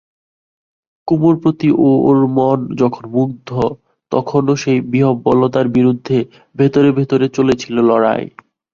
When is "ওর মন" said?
2.07-2.59